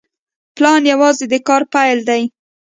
پلان 0.55 0.81
یوازې 0.93 1.25
د 1.31 1.33
کار 1.47 1.61
پیل 1.73 1.99
دی. 2.09 2.21